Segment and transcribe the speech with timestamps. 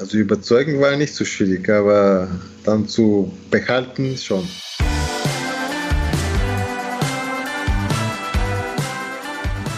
[0.00, 2.29] Also überzeugen war nicht so schwierig, aber
[2.63, 4.47] dann zu behalten schon.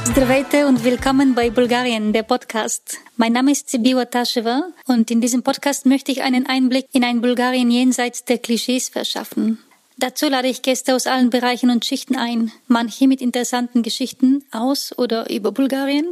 [0.06, 3.00] Здравейте und willkommen bei Bulgarien, der Podcast.
[3.18, 7.22] Mein Name ist Sibiwa Tasheva und in diesem Podcast möchte ich einen Einblick in ein
[7.22, 9.58] Bulgarien jenseits der Klischees verschaffen.
[9.98, 14.96] Dazu lade ich Gäste aus allen Bereichen und Schichten ein, manche mit interessanten Geschichten aus
[14.98, 16.12] oder über Bulgarien,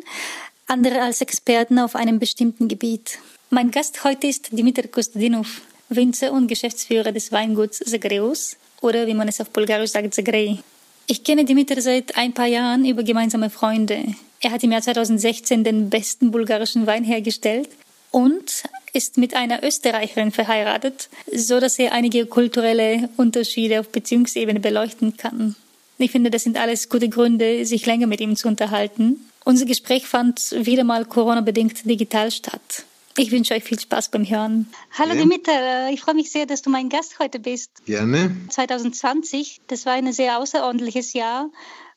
[0.66, 3.20] andere als Experten auf einem bestimmten Gebiet.
[3.54, 5.60] Mein Gast heute ist Dimitar Kostadinov,
[5.90, 10.60] Winzer und Geschäftsführer des Weinguts Zagreus oder wie man es auf Bulgarisch sagt, Zagrei.
[11.06, 14.06] Ich kenne Dimitar seit ein paar Jahren über gemeinsame Freunde.
[14.40, 17.68] Er hat im Jahr 2016 den besten bulgarischen Wein hergestellt
[18.12, 25.18] und ist mit einer Österreicherin verheiratet, so dass er einige kulturelle Unterschiede auf Beziehungsebene beleuchten
[25.18, 25.58] kann.
[25.98, 29.30] Ich finde, das sind alles gute Gründe, sich länger mit ihm zu unterhalten.
[29.44, 32.86] Unser Gespräch fand wieder mal Corona-bedingt digital statt.
[33.18, 34.68] Ich wünsche euch viel Spaß beim Hören.
[34.98, 35.22] Hallo ja.
[35.22, 37.86] Dimitar, ich freue mich sehr, dass du mein Gast heute bist.
[37.86, 38.36] Gerne.
[38.50, 41.50] 2020, das war ein sehr außerordentliches Jahr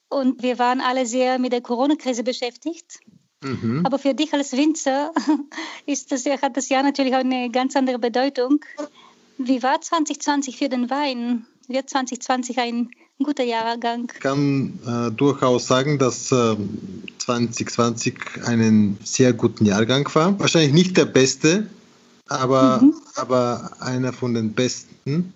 [0.09, 3.01] und wir waren alle sehr mit der Corona-Krise beschäftigt.
[3.43, 3.83] Mhm.
[3.85, 5.13] Aber für dich als Winzer
[5.87, 8.65] ist das, hat das Jahr natürlich auch eine ganz andere Bedeutung.
[9.39, 11.47] Wie war 2020 für den Wein?
[11.69, 12.91] Wird 2020 ein
[13.23, 14.11] guter Jahrgang?
[14.13, 16.57] Ich kann äh, durchaus sagen, dass äh,
[17.19, 20.39] 2020 einen sehr guten Jahrgang war.
[20.39, 21.67] Wahrscheinlich nicht der beste,
[22.29, 22.95] aber, mhm.
[23.17, 25.33] aber einer von den besten.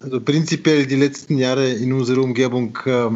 [0.00, 3.06] Also prinzipiell die letzten Jahre in unserer Umgebung äh,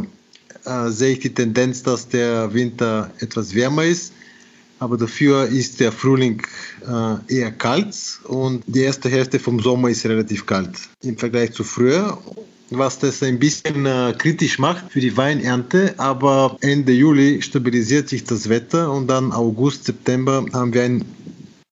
[0.65, 4.13] äh, sehe ich die Tendenz, dass der Winter etwas wärmer ist,
[4.81, 6.43] aber dafür ist der Frühling
[6.87, 10.71] äh, eher kalt und die erste Hälfte vom Sommer ist relativ kalt
[11.03, 12.19] im Vergleich zu früher.
[12.71, 18.25] Was das ein bisschen äh, kritisch macht für die Weinernte, aber Ende Juli stabilisiert sich
[18.25, 21.01] das Wetter und dann August, September haben wir eine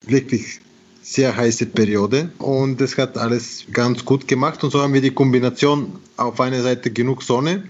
[0.06, 0.60] wirklich
[1.02, 5.12] sehr heiße Periode und das hat alles ganz gut gemacht und so haben wir die
[5.12, 7.62] Kombination auf einer Seite genug Sonne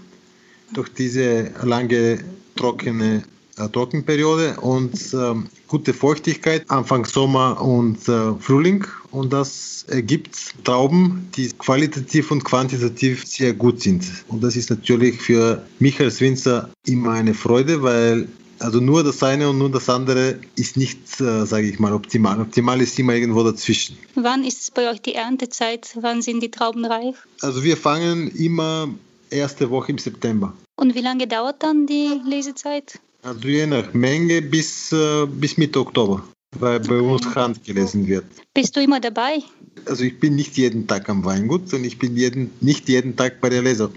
[0.73, 2.19] durch diese lange
[2.55, 3.23] trockene
[3.67, 5.33] Trockenperiode und äh,
[5.67, 13.25] gute Feuchtigkeit Anfang Sommer und äh, Frühling und das ergibt Trauben, die qualitativ und quantitativ
[13.25, 14.05] sehr gut sind.
[14.27, 18.27] Und das ist natürlich für mich als Winzer immer eine Freude, weil
[18.59, 22.41] also nur das eine und nur das andere ist nicht, äh, sage ich mal, optimal.
[22.41, 23.97] Optimal ist immer irgendwo dazwischen.
[24.15, 25.97] Wann ist bei euch die Erntezeit?
[26.01, 27.25] Wann sind die Trauben reif?
[27.41, 28.89] Also wir fangen immer
[29.29, 30.53] erste Woche im September.
[30.75, 32.99] Und wie lange dauert dann die Lesezeit?
[33.21, 36.23] Also je nach Menge bis, äh, bis Mitte Oktober,
[36.57, 38.25] weil bei uns handgelesen wird.
[38.53, 39.39] Bist du immer dabei?
[39.85, 43.41] Also ich bin nicht jeden Tag am Weingut und ich bin jeden, nicht jeden Tag
[43.41, 43.91] bei der Leser.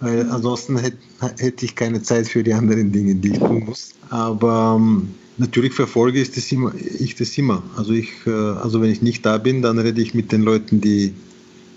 [0.00, 0.98] Weil ansonsten hätte,
[1.38, 3.94] hätte ich keine Zeit für die anderen Dinge, die ich tun muss.
[4.10, 6.72] Aber ähm, natürlich verfolge ich das immer.
[6.74, 7.62] Ich das immer.
[7.76, 10.80] Also, ich, äh, also wenn ich nicht da bin, dann rede ich mit den Leuten,
[10.80, 11.14] die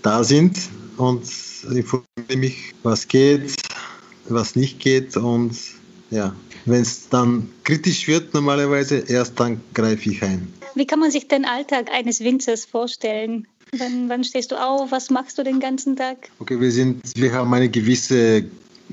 [0.02, 0.58] da sind
[0.96, 1.22] und
[1.72, 3.56] informiere mich, was geht,
[4.28, 5.56] was nicht geht und
[6.10, 6.34] ja,
[6.68, 10.52] wenn es dann kritisch wird, normalerweise erst dann greife ich ein.
[10.74, 13.46] Wie kann man sich den Alltag eines Winzers vorstellen?
[13.76, 14.90] Wann, wann stehst du auf?
[14.92, 16.30] Was machst du den ganzen Tag?
[16.38, 18.44] Okay, wir, sind, wir haben eine gewisse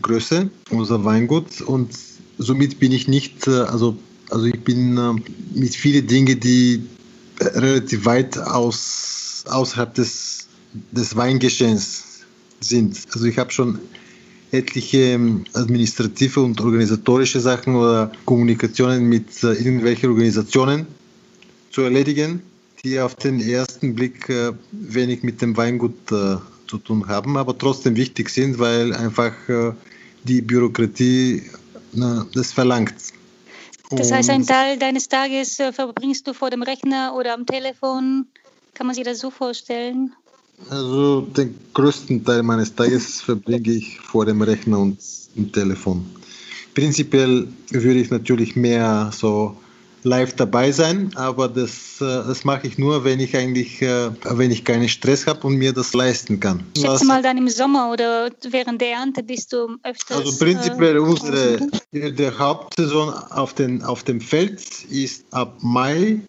[0.01, 1.93] Größe, unser Weingut, und
[2.37, 3.95] somit bin ich nicht, äh, also,
[4.29, 5.13] also ich bin äh,
[5.53, 6.85] mit vielen Dingen, die
[7.39, 10.47] relativ weit aus, außerhalb des,
[10.91, 12.03] des Weingeschehens
[12.59, 12.99] sind.
[13.13, 13.79] Also ich habe schon
[14.51, 20.87] etliche ähm, administrative und organisatorische Sachen oder Kommunikationen mit äh, irgendwelchen Organisationen
[21.71, 22.41] zu erledigen,
[22.83, 27.57] die auf den ersten Blick äh, wenig mit dem Weingut äh, zu tun haben, aber
[27.57, 29.33] trotzdem wichtig sind, weil einfach
[30.23, 31.43] die Bürokratie
[32.33, 32.95] das verlangt.
[33.91, 38.25] Das heißt, ein Teil deines Tages verbringst du vor dem Rechner oder am Telefon.
[38.73, 40.15] Kann man sich das so vorstellen?
[40.69, 44.97] Also den größten Teil meines Tages verbringe ich vor dem Rechner und
[45.35, 46.05] im Telefon.
[46.73, 49.55] Prinzipiell würde ich natürlich mehr so
[50.05, 54.51] live dabei sein, aber das, äh, das mache ich nur, wenn ich eigentlich, äh, wenn
[54.51, 56.63] ich keinen Stress habe und mir das leisten kann.
[56.75, 60.17] Ich schätze mal dann im Sommer oder während der Ernte bist du öfters.
[60.17, 61.59] Also prinzipiell äh, unsere
[61.91, 66.19] der Hauptsaison auf, den, auf dem Feld ist ab Mai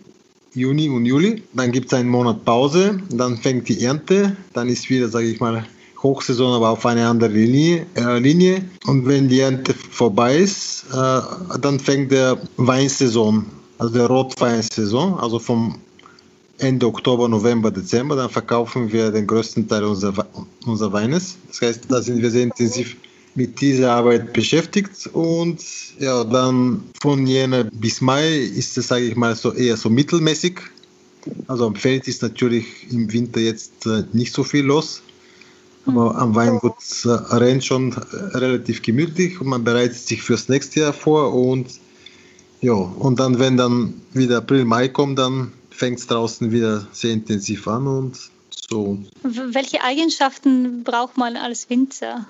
[0.57, 1.43] Juni und Juli.
[1.53, 5.39] Dann gibt es einen Monat Pause, dann fängt die Ernte, dann ist wieder, sage ich
[5.39, 5.65] mal,
[6.03, 7.87] Hochsaison, aber auf eine andere Linie.
[7.95, 8.65] Äh, Linie.
[8.87, 11.21] Und wenn die Ernte vorbei ist, äh,
[11.61, 13.45] dann fängt der Weinsaison,
[13.79, 15.77] also der Rotweinsaison, also vom
[16.59, 18.17] Ende Oktober, November, Dezember.
[18.17, 20.27] Dann verkaufen wir den größten Teil unserer,
[20.65, 21.37] unserer Weines.
[21.49, 22.97] Das heißt, da sind wir sehr intensiv
[23.37, 25.63] mit dieser Arbeit beschäftigt und
[25.99, 30.59] ja, dann von Jänner bis Mai ist es, sage ich mal, so eher so mittelmäßig.
[31.47, 35.03] Also am Feld ist natürlich im Winter jetzt äh, nicht so viel los.
[35.85, 36.19] Aber mhm.
[36.19, 36.75] am Weingut
[37.05, 41.67] äh, rennt schon relativ gemütlich und man bereitet sich fürs nächste Jahr vor und
[42.63, 47.13] ja, und dann, wenn dann wieder April, Mai kommt, dann fängt es draußen wieder sehr
[47.13, 48.19] intensiv an und
[48.69, 48.99] so.
[49.23, 52.27] Welche Eigenschaften braucht man als Winzer?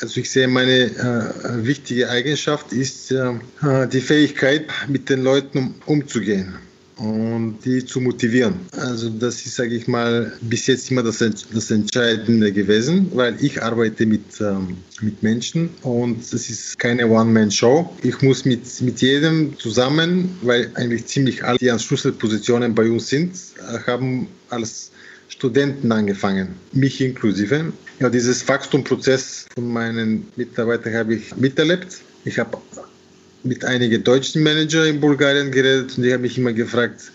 [0.00, 3.34] Also ich sehe, meine äh, wichtige Eigenschaft ist äh,
[3.92, 6.54] die Fähigkeit, mit den Leuten um, umzugehen
[6.98, 8.54] und die zu motivieren.
[8.72, 13.62] Also das ist, sage ich mal, bis jetzt immer das, das Entscheidende gewesen, weil ich
[13.62, 17.96] arbeite mit, ähm, mit Menschen und es ist keine One-Man-Show.
[18.02, 23.08] Ich muss mit, mit jedem zusammen, weil eigentlich ziemlich alle, die an Schlüsselpositionen bei uns
[23.08, 24.90] sind, äh, haben als
[25.38, 27.72] Studenten angefangen, mich inklusive.
[28.00, 31.98] Ja, dieses Wachstumprozess von meinen Mitarbeitern habe ich miterlebt.
[32.24, 32.58] Ich habe
[33.44, 37.12] mit einigen deutschen Managern in Bulgarien geredet und die haben mich immer gefragt,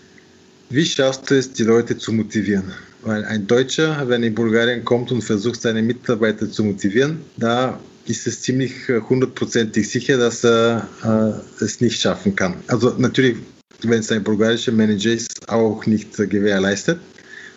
[0.70, 2.72] wie schaffst du es, die Leute zu motivieren?
[3.02, 7.78] Weil ein Deutscher, wenn er in Bulgarien kommt und versucht, seine Mitarbeiter zu motivieren, da
[8.06, 12.54] ist es ziemlich hundertprozentig sicher, dass er äh, es nicht schaffen kann.
[12.68, 13.36] Also natürlich,
[13.82, 16.98] wenn es ein bulgarischer Manager ist, auch nicht äh, gewährleistet.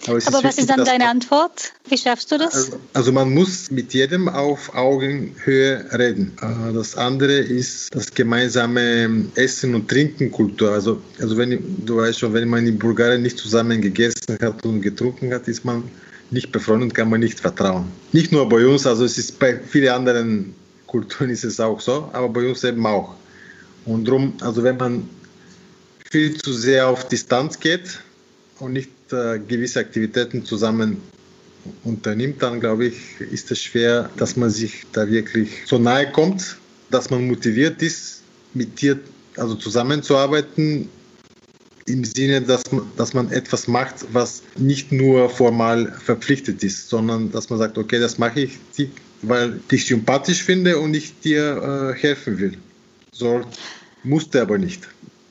[0.05, 1.73] Aber, Aber was ist dann deine Antwort?
[1.89, 2.53] Wie schaffst du das?
[2.53, 6.37] Also, also, man muss mit jedem auf Augenhöhe reden.
[6.41, 10.71] Äh, das andere ist das gemeinsame Essen und Trinken Kultur.
[10.71, 14.81] Also, also wenn du weißt schon, wenn man in Bulgarien nicht zusammen gegessen hat und
[14.81, 15.83] getrunken hat, ist man
[16.31, 17.85] nicht befreundet, kann man nicht vertrauen.
[18.11, 20.55] Nicht nur bei uns, also es ist bei vielen anderen
[20.87, 23.15] Kulturen ist es auch so, aber bei uns eben auch.
[23.85, 25.09] Und darum, also wenn man
[26.09, 27.99] viel zu sehr auf Distanz geht
[28.59, 30.97] und nicht äh, gewisse Aktivitäten zusammen
[31.83, 36.57] unternimmt, dann glaube ich, ist es schwer, dass man sich da wirklich so nahe kommt,
[36.89, 38.21] dass man motiviert ist,
[38.53, 38.99] mit dir
[39.35, 40.89] also zusammenzuarbeiten,
[41.85, 47.31] im Sinne, dass man, dass man etwas macht, was nicht nur formal verpflichtet ist, sondern
[47.31, 48.59] dass man sagt, okay, das mache ich,
[49.21, 52.57] weil ich dich sympathisch finde und ich dir äh, helfen will.
[53.13, 53.45] Soll,
[54.03, 54.87] musste aber nicht.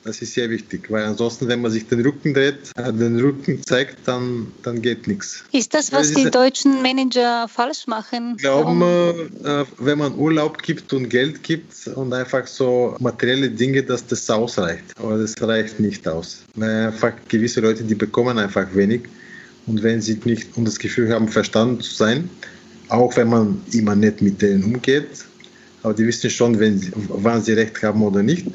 [0.07, 3.61] Das ist sehr wichtig, weil ansonsten, wenn man sich den Rücken dreht, äh, den Rücken
[3.67, 5.43] zeigt, dann, dann geht nichts.
[5.51, 8.35] Ist das, was das die deutschen Manager falsch machen?
[8.37, 13.83] Ich glaube, äh, wenn man Urlaub gibt und Geld gibt und einfach so materielle Dinge,
[13.83, 14.85] dass das ausreicht.
[14.97, 16.45] Aber das reicht nicht aus.
[16.55, 19.01] Weil einfach gewisse Leute, die bekommen einfach wenig.
[19.65, 22.29] Und wenn sie nicht und das Gefühl haben, verstanden zu sein,
[22.87, 25.25] auch wenn man immer nicht mit denen umgeht,
[25.83, 28.47] aber die wissen schon, wenn sie, wann sie recht haben oder nicht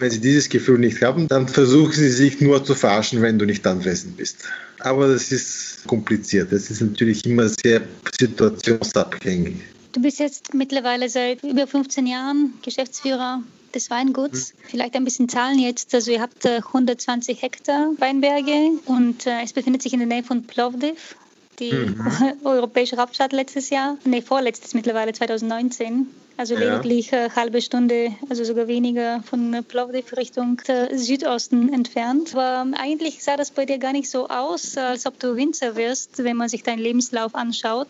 [0.00, 3.44] wenn sie dieses Gefühl nicht haben, dann versuchen sie sich nur zu verarschen, wenn du
[3.44, 4.44] nicht anwesend bist.
[4.80, 6.52] Aber das ist kompliziert.
[6.52, 7.82] Das ist natürlich immer sehr
[8.18, 9.56] situationsabhängig.
[9.92, 13.42] Du bist jetzt mittlerweile seit über 15 Jahren Geschäftsführer
[13.74, 14.50] des Weinguts.
[14.50, 14.56] Hm.
[14.68, 15.94] Vielleicht ein bisschen Zahlen jetzt.
[15.94, 20.22] Also ihr habt 120 äh, Hektar Weinberge und äh, es befindet sich in der Nähe
[20.22, 21.16] von Plovdiv,
[21.60, 22.00] die mhm.
[22.44, 23.96] europäische Hauptstadt letztes Jahr.
[24.04, 26.08] Nee, vorletztes mittlerweile 2019
[26.40, 30.58] also lediglich eine halbe Stunde, also sogar weniger von Plovdiv Richtung
[30.90, 32.34] Südosten entfernt.
[32.34, 36.24] Aber eigentlich sah das bei dir gar nicht so aus, als ob du Winzer wirst,
[36.24, 37.88] wenn man sich deinen Lebenslauf anschaut.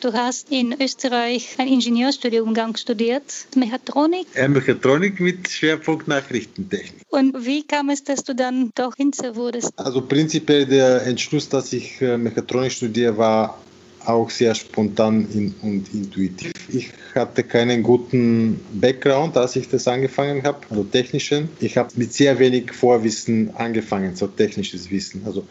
[0.00, 3.22] Du hast in Österreich ein Ingenieurstudium studiert,
[3.54, 4.26] Mechatronik.
[4.48, 7.02] Mechatronik mit Schwerpunkt Nachrichtentechnik.
[7.10, 9.72] Und wie kam es, dass du dann doch Winzer wurdest?
[9.76, 13.58] Also prinzipiell der Entschluss, dass ich äh, Mechatronik studiere, war
[14.06, 16.52] auch sehr spontan und intuitiv.
[16.70, 21.50] Ich hatte keinen guten Background, als ich das angefangen habe, also technischen.
[21.60, 25.22] Ich habe mit sehr wenig Vorwissen angefangen, so technisches Wissen.
[25.26, 25.46] Also,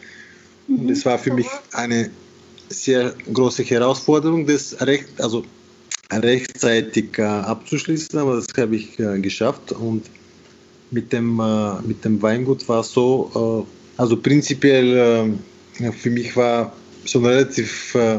[0.66, 0.80] mhm.
[0.80, 2.10] Und es war für mich eine
[2.70, 5.44] sehr große Herausforderung, das recht, also
[6.12, 9.72] rechtzeitig äh, abzuschließen, aber das habe ich äh, geschafft.
[9.72, 10.06] Und
[10.90, 15.36] mit dem, äh, mit dem Weingut war es so, äh, also prinzipiell
[15.80, 16.72] äh, für mich war
[17.04, 18.18] schon relativ äh,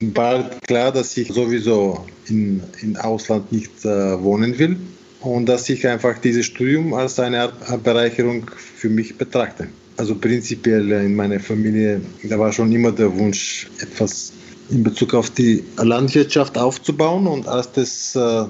[0.00, 4.76] bald klar, dass ich sowieso in, in Ausland nicht wohnen will
[5.20, 9.68] und dass ich einfach dieses Studium als eine Art Bereicherung für mich betrachte.
[9.96, 14.32] Also prinzipiell in meiner Familie, da war schon immer der Wunsch, etwas
[14.70, 18.44] in Bezug auf die Landwirtschaft aufzubauen und als das äh,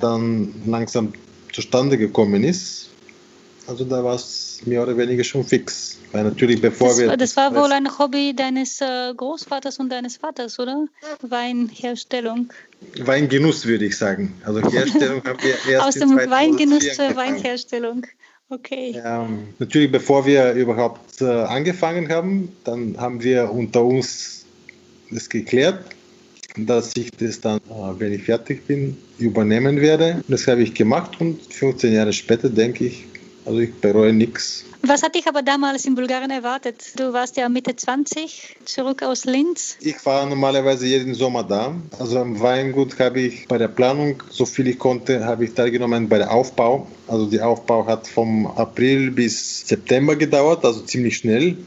[0.00, 1.12] dann langsam
[1.52, 2.88] zustande gekommen ist,
[3.66, 5.98] also da war es mehr oder weniger schon fix.
[6.10, 7.16] Weil natürlich bevor das, wir.
[7.18, 10.86] Das war wohl ein Hobby deines äh, Großvaters und deines Vaters, oder?
[11.20, 12.50] Weinherstellung.
[13.00, 14.32] Weingenuss würde ich sagen.
[14.44, 18.06] Also Herstellung haben wir erst Aus dem Weingenuss zur Weinherstellung.
[18.50, 18.92] Okay.
[18.92, 19.28] Ja,
[19.58, 24.46] natürlich, bevor wir überhaupt äh, angefangen haben, dann haben wir unter uns
[25.10, 25.84] das geklärt,
[26.56, 30.22] dass ich das dann, äh, wenn ich fertig bin, übernehmen werde.
[30.28, 33.04] Das habe ich gemacht und 15 Jahre später denke ich,
[33.44, 34.64] Also ich bereue nichts.
[34.82, 36.92] Was hat dich aber damals in Bulgarien erwartet?
[36.96, 39.76] Du warst ja Mitte 20, zurück aus Linz.
[39.80, 41.74] Ich war normalerweise jeden Sommer da.
[41.98, 46.08] Also am Weingut habe ich bei der Planung, so viel ich konnte, habe ich teilgenommen
[46.08, 46.86] bei der Aufbau.
[47.08, 51.58] Also der Aufbau hat vom April bis September gedauert, also ziemlich schnell.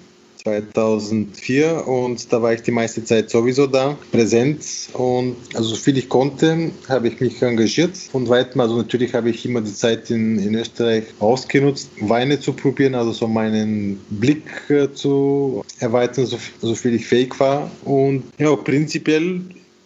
[0.44, 4.66] 2004 und da war ich die meiste Zeit sowieso da, präsent.
[4.94, 7.92] Und also so viel ich konnte, habe ich mich engagiert.
[8.14, 12.54] Und weiter, also natürlich habe ich immer die Zeit in, in Österreich ausgenutzt, Weine zu
[12.54, 17.70] probieren, also so meinen Blick äh, zu erweitern, so, so viel ich fähig war.
[17.86, 19.42] Und ja, prinzipiell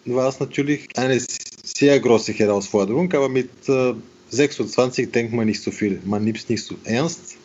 [0.06, 1.20] war es natürlich eine
[1.64, 3.94] sehr große Herausforderung, aber mit äh,
[4.30, 7.36] 26 denkt man nicht so viel, man nimmt es nicht so ernst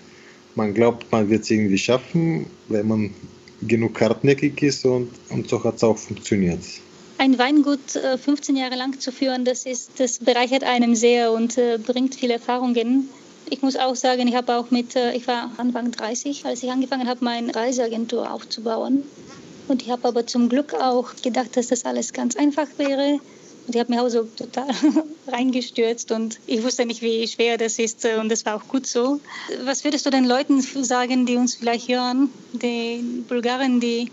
[0.56, 3.14] man glaubt, man wird es irgendwie schaffen, wenn man
[3.62, 6.60] genug hartnäckig ist und, und so hat es auch funktioniert.
[7.18, 11.58] Ein Weingut 15 äh, Jahre lang zu führen, das, ist, das bereichert einem sehr und
[11.58, 13.10] äh, bringt viele Erfahrungen.
[13.50, 16.72] Ich muss auch sagen, ich habe auch mit, äh, ich war Anfang 30, als ich
[16.72, 19.04] angefangen habe, meine Reiseagentur aufzubauen.
[19.68, 23.20] Und ich habe aber zum Glück auch gedacht, dass das alles ganz einfach wäre
[23.72, 24.68] und ich habe mich auch so total
[25.28, 29.22] reingestürzt und ich wusste nicht, wie schwer das ist und das war auch gut so.
[29.64, 34.12] Was würdest du den Leuten sagen, die uns vielleicht hören, die Bulgaren, die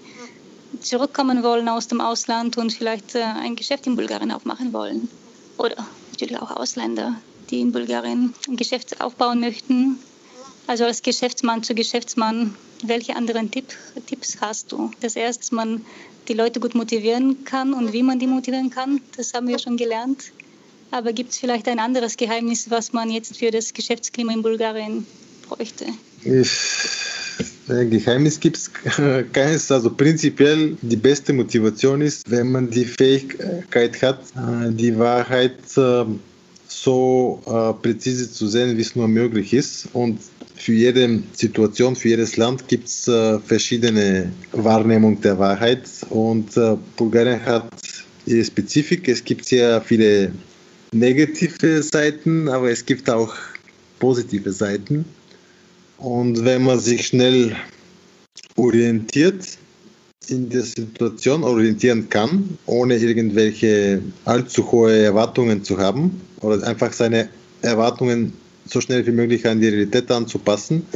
[0.80, 5.08] zurückkommen wollen aus dem Ausland und vielleicht äh, ein Geschäft in Bulgarien aufmachen wollen?
[5.56, 7.16] Oder natürlich auch Ausländer,
[7.50, 9.98] die in Bulgarien ein Geschäft aufbauen möchten.
[10.68, 13.64] Also als Geschäftsmann zu Geschäftsmann, welche anderen Tipp,
[14.06, 14.90] Tipps hast du?
[15.00, 15.80] Das erste, dass man
[16.28, 19.78] die Leute gut motivieren kann und wie man die motivieren kann, das haben wir schon
[19.78, 20.24] gelernt.
[20.90, 25.06] Aber gibt es vielleicht ein anderes Geheimnis, was man jetzt für das Geschäftsklima in Bulgarien
[25.48, 25.86] bräuchte?
[26.22, 26.50] Ich,
[27.66, 28.70] Geheimnis gibt es
[29.32, 29.72] keines.
[29.72, 36.04] Also prinzipiell die beste Motivation ist, wenn man die Fähigkeit hat, äh, die Wahrheit äh,
[36.68, 39.88] so äh, präzise zu sehen, wie es nur möglich ist.
[39.92, 40.20] Und
[40.56, 46.76] für jede Situation, für jedes Land gibt es äh, verschiedene Wahrnehmungen der Wahrheit und äh,
[46.96, 47.70] Bulgarien hat
[48.26, 49.08] ihre Spezifik.
[49.08, 50.32] Es gibt sehr viele
[50.92, 53.34] negative Seiten, aber es gibt auch
[53.98, 55.04] positive Seiten.
[55.98, 57.56] Und wenn man sich schnell
[58.56, 59.58] orientiert
[60.30, 67.28] in der Situation, orientieren kann, ohne irgendwelche allzu hohe Erwartungen zu haben oder einfach seine
[67.62, 68.32] Erwartungen
[68.64, 70.86] so schnell wie möglich an die Realität anzupassen,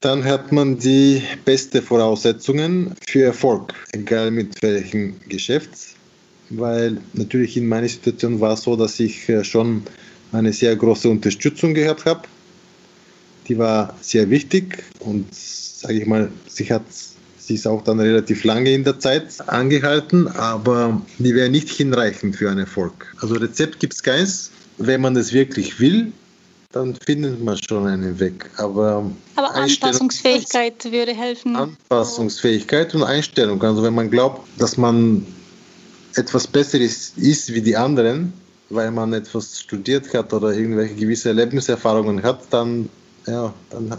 [0.00, 5.70] dann hat man die beste Voraussetzungen für Erfolg, egal mit welchem Geschäft.
[6.50, 9.82] Weil natürlich in meiner Situation war es so, dass ich äh, schon
[10.30, 12.22] eine sehr große Unterstützung gehabt habe.
[13.48, 16.84] Die war sehr wichtig und sage ich mal, sie hat
[17.46, 22.36] sie ist auch dann relativ lange in der Zeit angehalten, aber die wäre nicht hinreichend
[22.36, 23.14] für einen Erfolg.
[23.20, 24.50] Also Rezept gibt es keins.
[24.78, 26.12] Wenn man es wirklich will,
[26.72, 28.50] dann findet man schon einen Weg.
[28.56, 31.54] Aber, Aber Anpassungsfähigkeit würde helfen.
[31.54, 33.62] Anpassungsfähigkeit und Einstellung.
[33.62, 35.24] Also wenn man glaubt, dass man
[36.16, 38.32] etwas Besseres ist wie die anderen,
[38.70, 42.88] weil man etwas studiert hat oder irgendwelche gewisse Lebenserfahrungen hat, dann,
[43.26, 43.96] ja, dann,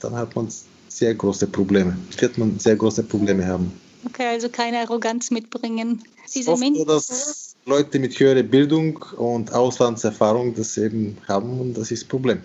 [0.00, 0.48] dann hat man
[0.96, 1.96] sehr große Probleme.
[2.18, 3.72] Wird man sehr große Probleme haben.
[4.06, 6.02] Okay, also keine Arroganz mitbringen.
[6.34, 12.02] Diese Oft, dass Leute mit höherer Bildung und Auslandserfahrung das eben haben und das ist
[12.02, 12.40] das Problem.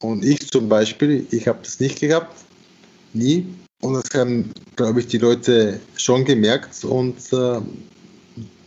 [0.00, 2.36] Und ich zum Beispiel, ich habe das nicht gehabt,
[3.12, 3.46] nie.
[3.82, 7.60] Und das haben, glaube ich, die Leute schon gemerkt und äh,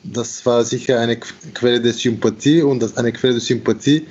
[0.03, 4.05] das war sicher eine Quelle der Sympathie und das eine Quelle der Sympathie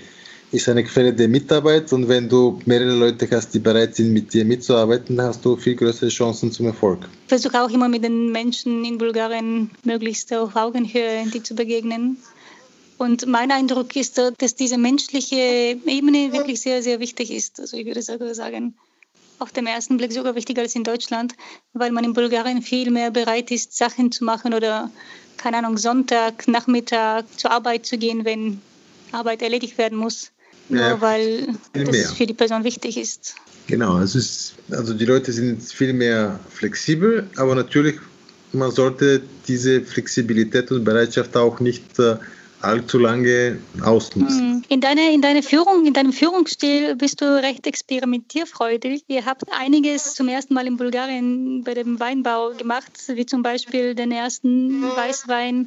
[0.57, 4.33] ist eine Quelle der Mitarbeit und wenn du mehrere Leute hast, die bereit sind, mit
[4.33, 7.01] dir mitzuarbeiten, hast du viel größere Chancen zum Erfolg.
[7.25, 12.17] Ich versuche auch immer mit den Menschen in Bulgarien möglichst auf Augenhöhe die zu begegnen.
[12.97, 15.37] Und mein Eindruck ist, dass diese menschliche
[15.85, 17.61] Ebene wirklich sehr, sehr wichtig ist.
[17.61, 18.75] Also ich würde sogar sagen,
[19.39, 21.35] auf den ersten Blick sogar wichtiger als in Deutschland,
[21.75, 24.91] weil man in Bulgarien viel mehr bereit ist, Sachen zu machen oder,
[25.37, 28.63] keine Ahnung, Sonntag, Nachmittag zur Arbeit zu gehen, wenn
[29.13, 30.33] Arbeit erledigt werden muss
[30.69, 33.35] nur ja, weil das für die Person wichtig ist.
[33.67, 37.97] Genau, es ist, also die Leute sind viel mehr flexibel, aber natürlich,
[38.53, 42.17] man sollte diese Flexibilität und Bereitschaft auch nicht äh,
[42.61, 44.39] allzu lange ausnutzen.
[44.39, 44.65] Hm.
[44.69, 49.05] In, deiner, in deiner Führung, in deinem Führungsstil bist du recht experimentierfreudig.
[49.09, 53.95] Ihr habt einiges zum ersten Mal in Bulgarien bei dem Weinbau gemacht, wie zum Beispiel
[53.95, 55.67] den ersten Weißwein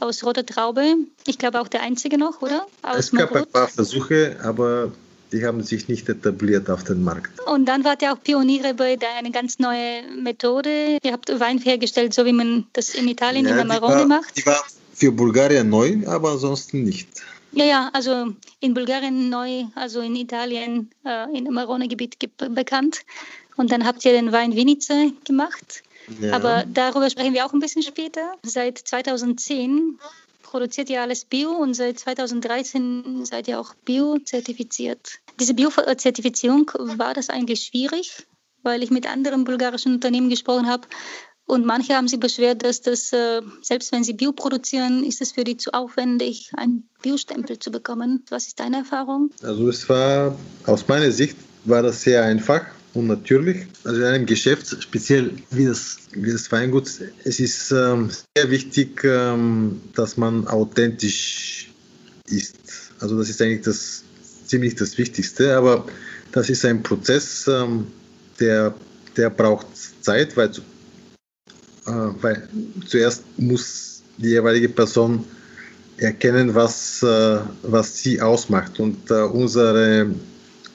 [0.00, 0.94] aus roter Traube.
[1.26, 2.66] Ich glaube auch der einzige noch, oder?
[2.82, 3.48] Aus es gab Marot.
[3.48, 4.92] ein paar Versuche, aber
[5.32, 7.38] die haben sich nicht etabliert auf dem Markt.
[7.46, 10.98] Und dann wart ihr auch Pioniere bei eine ganz neue Methode.
[11.02, 14.36] Ihr habt Wein hergestellt, so wie man das in Italien ja, in Amarone macht.
[14.36, 14.64] Die war
[14.94, 17.08] für Bulgarien neu, aber ansonsten nicht.
[17.52, 22.16] Ja, ja, also in Bulgarien neu, also in Italien, äh, in Marone-Gebiet
[22.54, 23.00] bekannt.
[23.56, 25.82] Und dann habt ihr den Wein Vinice gemacht.
[26.20, 26.34] Ja.
[26.34, 28.34] Aber darüber sprechen wir auch ein bisschen später.
[28.42, 29.98] Seit 2010
[30.42, 35.18] produziert ihr alles Bio und seit 2013 seid ihr auch Bio-zertifiziert.
[35.38, 38.26] Diese Bio-Zertifizierung, war das eigentlich schwierig?
[38.62, 40.88] Weil ich mit anderen bulgarischen Unternehmen gesprochen habe,
[41.48, 45.32] und manche haben sich beschwert, dass das, äh, selbst wenn sie Bio produzieren, ist es
[45.32, 48.22] für die zu aufwendig, einen Biostempel zu bekommen.
[48.28, 49.30] Was ist deine Erfahrung?
[49.42, 50.36] Also es war,
[50.66, 52.66] aus meiner Sicht, war das sehr einfach
[52.98, 53.66] und natürlich.
[53.84, 56.90] Also in einem Geschäft, speziell wie das, wie das Weingut,
[57.24, 61.70] es ist ähm, sehr wichtig, ähm, dass man authentisch
[62.28, 62.56] ist.
[63.00, 64.04] Also das ist eigentlich das,
[64.46, 65.86] ziemlich das Wichtigste, aber
[66.32, 67.86] das ist ein Prozess, ähm,
[68.40, 68.74] der,
[69.16, 69.66] der braucht
[70.00, 72.48] Zeit, weil äh, weil
[72.86, 75.24] zuerst muss die jeweilige Person
[75.96, 78.78] erkennen, was, äh, was sie ausmacht.
[78.80, 80.10] Und äh, unsere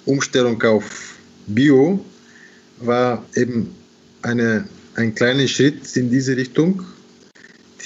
[0.05, 1.15] Umstellung auf
[1.47, 2.03] Bio
[2.79, 3.73] war eben
[4.21, 6.83] eine, ein kleiner Schritt in diese Richtung,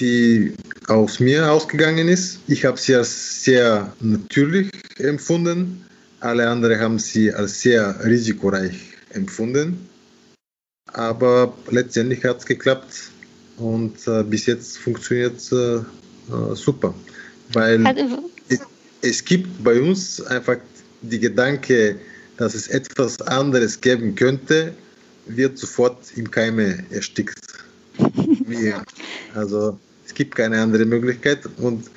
[0.00, 0.54] die
[0.86, 2.40] aus mir ausgegangen ist.
[2.46, 5.84] Ich habe sie als sehr natürlich empfunden.
[6.20, 8.74] Alle anderen haben sie als sehr risikoreich
[9.10, 9.88] empfunden.
[10.92, 13.10] Aber letztendlich hat es geklappt.
[13.56, 16.94] Und äh, bis jetzt funktioniert es äh, äh, super,
[17.52, 17.84] weil
[18.48, 18.60] es,
[19.02, 20.58] es gibt bei uns einfach
[21.02, 21.96] die Gedanke,
[22.38, 24.72] dass es etwas anderes geben könnte,
[25.26, 27.38] wird sofort im Keime erstickt.
[28.46, 28.82] Wir.
[29.34, 31.90] Also es gibt keine andere Möglichkeit und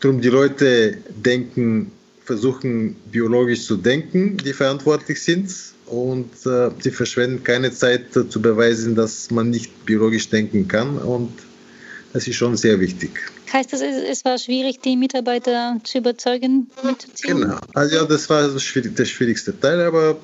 [0.00, 1.90] darum die Leute denken,
[2.24, 5.52] versuchen biologisch zu denken, die verantwortlich sind
[5.86, 10.98] und äh, sie verschwenden keine Zeit äh, zu beweisen, dass man nicht biologisch denken kann
[10.98, 11.32] und
[12.12, 13.10] das ist schon sehr wichtig.
[13.52, 17.40] Heißt das, es war schwierig, die Mitarbeiter zu überzeugen, mitzuziehen?
[17.40, 20.16] Genau, also ja, das war das der schwierigste Teil, aber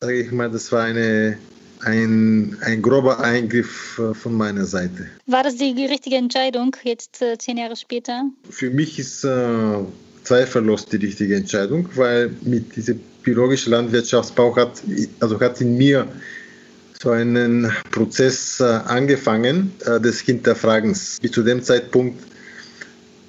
[0.00, 1.38] sage ich mal, das war eine,
[1.80, 5.06] ein, ein grober Eingriff äh, von meiner Seite.
[5.26, 8.24] War das die richtige Entscheidung, jetzt äh, zehn Jahre später?
[8.48, 9.78] Für mich ist äh,
[10.24, 14.82] zweifellos die richtige Entscheidung, weil mit diesem biologische Landwirtschaftsbau hat,
[15.20, 16.06] also hat in mir
[17.02, 21.18] so einen Prozess äh, angefangen äh, des Hinterfragens.
[21.20, 22.22] Bis zu dem Zeitpunkt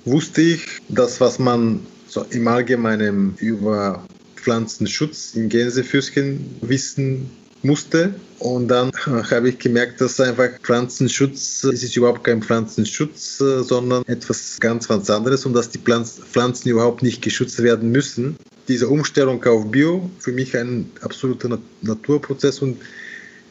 [0.03, 4.05] wusste ich, dass was man so im Allgemeinen über
[4.35, 7.29] Pflanzenschutz in Gänsefüßchen wissen
[7.63, 8.13] musste.
[8.39, 14.03] Und dann habe ich gemerkt, dass einfach Pflanzenschutz, es ist überhaupt kein Pflanzenschutz, äh, sondern
[14.07, 18.35] etwas ganz, ganz anderes und dass die Pflanzen überhaupt nicht geschützt werden müssen.
[18.67, 22.77] Diese Umstellung auf Bio, für mich ein absoluter Naturprozess und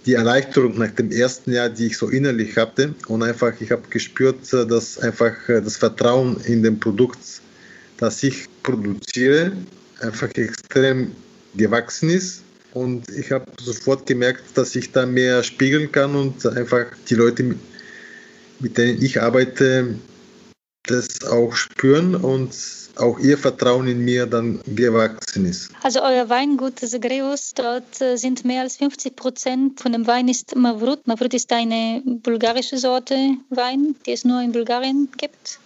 [0.07, 3.83] die Erleichterung nach dem ersten Jahr, die ich so innerlich hatte und einfach, ich habe
[3.91, 7.19] gespürt, äh, dass einfach äh, das Vertrauen in dem Produkt,
[7.99, 9.53] das ich produziere,
[10.01, 11.13] einfach extrem
[11.55, 12.43] gewachsen ist.
[12.73, 17.57] Und ich habe sofort gemerkt, dass ich da mehr spiegeln kann und einfach die Leute,
[18.61, 19.95] mit denen ich arbeite,
[20.85, 22.55] das auch spüren und
[22.97, 25.71] auch ihr Vertrauen in mir dann gewachsen ist.
[25.83, 30.57] Also euer Weingut Zagreus, dort äh, sind mehr als 50 Prozent von dem Wein ist
[30.57, 31.07] Mavrut.
[31.07, 35.61] Mavrut ist eine bulgarische Sorte Wein, die es nur in Bulgarien gibt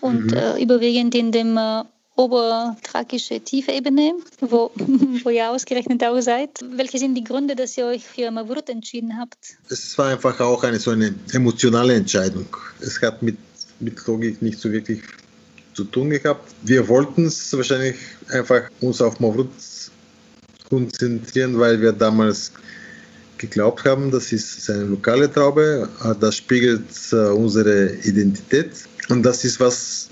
[0.00, 0.34] und mhm.
[0.34, 1.84] äh, überwiegend in dem äh,
[2.16, 4.70] oberthrakische Tiefebene, wo,
[5.22, 6.50] wo ihr ausgerechnet auch seid.
[6.62, 9.38] Welche sind die Gründe, dass ihr euch für Mavrut entschieden habt?
[9.68, 12.46] Es war einfach auch eine so eine emotionale Entscheidung.
[12.80, 13.36] Es hat mit,
[13.80, 15.00] mit Logik nicht so wirklich
[15.74, 16.54] zu tun gehabt.
[16.62, 17.96] Wir wollten es wahrscheinlich
[18.30, 19.50] einfach uns auf Mavrut
[20.68, 22.52] konzentrieren, weil wir damals
[23.38, 25.88] geglaubt haben, das ist eine lokale Traube,
[26.20, 28.70] das spiegelt äh, unsere Identität
[29.10, 30.08] und das ist was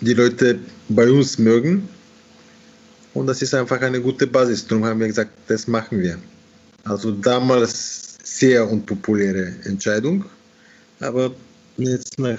[0.00, 1.88] die Leute bei uns mögen.
[3.12, 4.66] Und das ist einfach eine gute Basis.
[4.66, 6.16] Darum haben wir gesagt, das machen wir.
[6.84, 10.24] Also damals sehr unpopuläre Entscheidung.
[11.00, 11.32] Aber
[11.76, 12.38] jetzt nach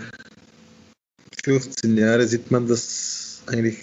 [1.43, 3.77] 15 Jahren sieht man, dass eigentlich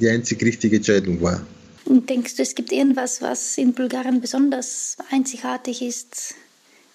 [0.00, 1.44] die einzig richtige Entscheidung war.
[1.84, 6.34] Und denkst du, es gibt irgendwas, was in Bulgarien besonders einzigartig ist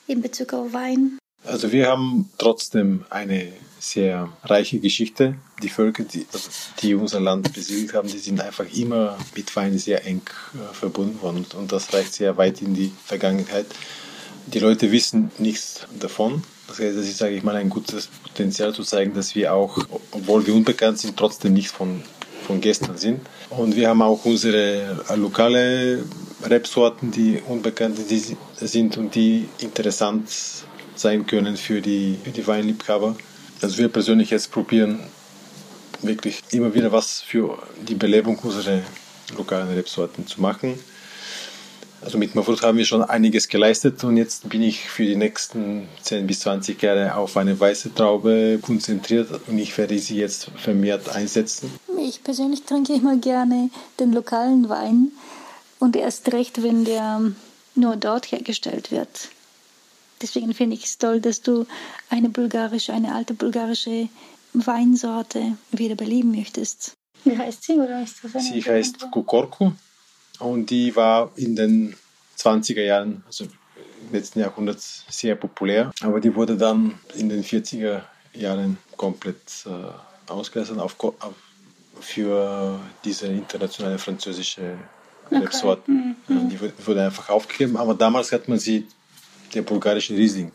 [0.08, 1.20] in Bezug auf Wein?
[1.44, 5.36] Also wir haben trotzdem eine sehr reiche Geschichte.
[5.62, 6.50] Die Völker, die, also
[6.82, 10.22] die unser Land besiedelt haben, die sind einfach immer mit Wein sehr eng
[10.56, 13.68] äh, verbunden worden und das reicht sehr weit in die Vergangenheit.
[14.48, 16.44] Die Leute wissen nichts davon.
[16.68, 19.78] Das heißt, das ist, sage ich mal, ein gutes Potenzial zu zeigen, dass wir auch,
[20.12, 22.02] obwohl wir unbekannt sind, trotzdem nicht von,
[22.46, 23.22] von gestern sind.
[23.50, 26.04] Und wir haben auch unsere äh, lokale
[26.44, 27.98] Rebsorten, die unbekannt
[28.56, 30.30] sind und die interessant
[30.96, 33.16] sein können für die, für die Weinliebhaber.
[33.62, 35.00] Also wir persönlich jetzt probieren
[36.02, 37.58] wirklich immer wieder was für
[37.88, 38.82] die Belebung unserer
[39.36, 40.80] lokalen Rebsorten zu machen.
[42.02, 45.88] Also mit Mafrut haben wir schon einiges geleistet und jetzt bin ich für die nächsten
[46.04, 51.10] 10 bis 20 Jahre auf eine weiße Traube konzentriert und ich werde sie jetzt vermehrt
[51.10, 51.72] einsetzen.
[52.00, 55.12] Ich persönlich trinke immer gerne den lokalen Wein
[55.80, 57.32] und erst recht, wenn der
[57.76, 59.30] nur dort hergestellt wird.
[60.22, 61.66] Deswegen finde ich es toll, dass du
[62.10, 64.10] eine bulgarische, eine alte bulgarische
[64.54, 66.94] Weinsorte wieder beleben möchtest.
[67.24, 67.74] Wie heißt sie?
[67.74, 69.72] Oder ist das sie heißt Kukorku
[70.40, 71.96] und die war in den
[72.38, 75.92] 20er Jahren, also im letzten Jahrhundert, sehr populär.
[76.02, 78.02] Aber die wurde dann in den 40er
[78.34, 81.34] Jahren komplett äh, ausgelassen auf, auf,
[82.00, 84.78] für diese internationale französische
[85.32, 86.16] Rebsorten.
[86.24, 86.34] Okay.
[86.34, 86.50] Mhm.
[86.50, 88.88] Die wurde einfach aufgegeben, aber damals hat man sie
[89.54, 90.52] der bulgarische Riesling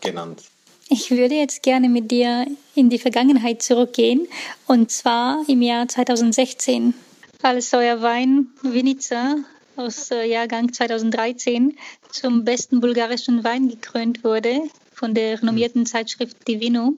[0.00, 0.42] genannt.
[0.88, 4.28] Ich würde jetzt gerne mit dir in die Vergangenheit zurückgehen
[4.66, 6.94] und zwar im Jahr 2016,
[7.42, 9.36] als euer Wein Vinica
[9.76, 11.76] aus äh, Jahrgang 2013
[12.10, 14.60] zum besten bulgarischen Wein gekrönt wurde
[14.92, 16.94] von der renommierten Zeitschrift Divino.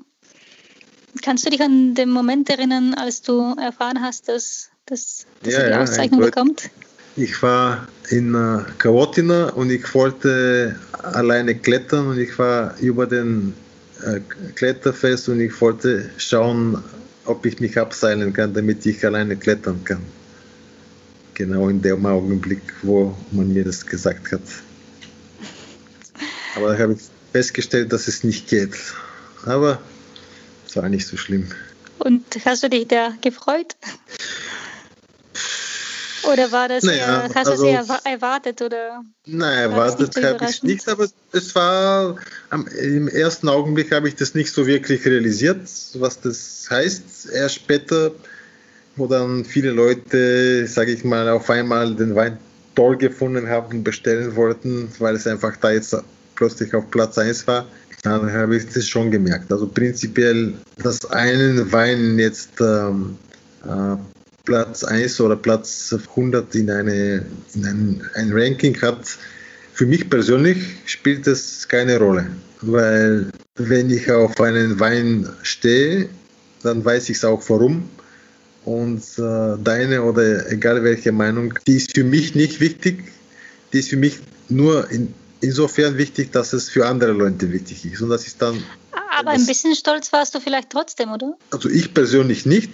[1.23, 5.65] Kannst du dich an den Moment erinnern, als du erfahren hast, dass, dass, dass ja,
[5.65, 6.71] die ja, Auszeichnung bekommt?
[7.17, 13.55] Ich war in äh, Kawotina und ich wollte alleine klettern und ich war über den
[14.03, 14.21] äh,
[14.55, 16.83] Kletterfest und ich wollte schauen,
[17.25, 20.03] ob ich mich abseilen kann, damit ich alleine klettern kann.
[21.39, 24.43] Genau in dem Augenblick, wo man mir das gesagt hat.
[26.57, 26.99] Aber da habe ich
[27.31, 28.75] festgestellt, dass es nicht geht.
[29.47, 29.81] Aber
[30.67, 31.47] es war nicht so schlimm.
[32.01, 33.77] Und hast du dich da gefreut?
[36.25, 38.61] Oder war das naja, eher, hast also, du es eher erwartet?
[38.61, 42.17] Oder nein, erwartet habe ich nicht, aber es war
[42.51, 47.29] am, im ersten Augenblick habe ich das nicht so wirklich realisiert, was das heißt.
[47.33, 48.11] Erst später,
[48.99, 52.39] wo dann viele Leute, sage ich mal, auf einmal den Wein
[52.75, 55.97] toll gefunden haben und bestellen wollten, weil es einfach da jetzt
[56.35, 57.67] plötzlich auf Platz 1 war,
[58.03, 59.51] dann habe ich das schon gemerkt.
[59.53, 63.17] Also prinzipiell, dass einen Wein jetzt ähm,
[63.65, 63.97] äh,
[64.45, 69.19] Platz 1 oder Platz 100 in, eine, in ein, ein Ranking hat,
[69.75, 72.27] für mich persönlich spielt das keine Rolle.
[72.63, 76.09] Weil wenn ich auf einen Wein stehe,
[76.63, 77.89] dann weiß ich es auch warum.
[78.69, 83.03] Und äh, deine oder egal welche Meinung, die ist für mich nicht wichtig.
[83.73, 84.19] Die ist für mich
[84.51, 88.03] nur in, insofern wichtig, dass es für andere Leute wichtig ist.
[88.03, 88.63] Und das ist dann.
[89.19, 91.39] Aber ein bisschen stolz warst du vielleicht trotzdem, oder?
[91.51, 92.71] Also ich persönlich nicht,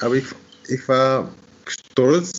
[0.00, 0.24] aber ich
[0.66, 1.30] ich war
[1.66, 2.32] stolz,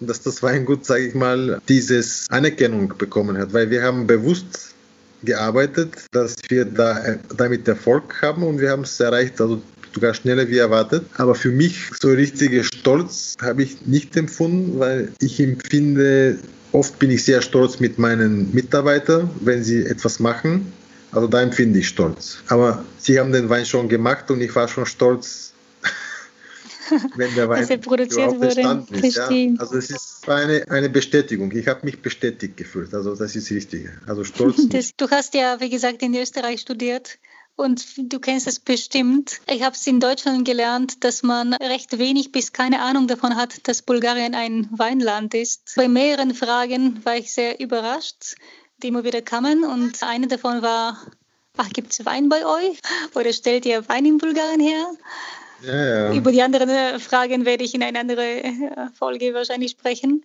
[0.00, 4.74] dass das Weingut, sage ich mal, dieses Anerkennung bekommen hat, weil wir haben bewusst
[5.22, 9.62] gearbeitet, dass wir da damit Erfolg haben und wir haben es erreicht, also
[9.94, 11.04] sogar schneller wie erwartet.
[11.16, 16.38] Aber für mich so richtige Stolz habe ich nicht empfunden, weil ich empfinde,
[16.72, 20.72] oft bin ich sehr stolz mit meinen Mitarbeitern, wenn sie etwas machen.
[21.12, 22.38] Also da empfinde ich Stolz.
[22.48, 25.52] Aber sie haben den Wein schon gemacht und ich war schon stolz,
[27.16, 28.86] wenn der Wein er produziert wurde.
[29.06, 29.28] Ist, ja.
[29.58, 31.52] Also es ist eine, eine Bestätigung.
[31.52, 32.94] Ich habe mich bestätigt gefühlt.
[32.94, 33.90] Also das ist richtig.
[34.06, 34.56] Also stolz.
[34.70, 37.18] Das, du hast ja, wie gesagt, in Österreich studiert.
[37.56, 39.40] Und du kennst es bestimmt.
[39.46, 43.68] Ich habe es in Deutschland gelernt, dass man recht wenig bis keine Ahnung davon hat,
[43.68, 45.74] dass Bulgarien ein Weinland ist.
[45.76, 48.36] Bei mehreren Fragen war ich sehr überrascht,
[48.82, 49.64] die immer wieder kamen.
[49.64, 50.98] Und eine davon war,
[51.56, 52.80] ach, gibt es Wein bei euch?
[53.14, 54.90] Oder stellt ihr Wein in Bulgarien her?
[55.64, 56.12] Ja, ja.
[56.12, 60.24] Über die anderen äh, Fragen werde ich in einer anderen äh, Folge wahrscheinlich sprechen.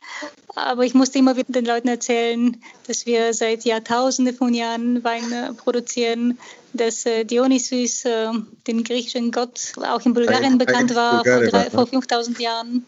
[0.55, 5.31] Aber ich musste immer wieder den Leuten erzählen, dass wir seit Jahrtausenden von Jahren Wein
[5.31, 6.39] äh, produzieren,
[6.73, 12.85] dass Dionysus, den griechischen Gott, auch in Bulgarien bekannt war, vor, drei, vor 5000 Jahren.